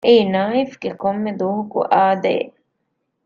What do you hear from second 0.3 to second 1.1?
ނާއިފްގެ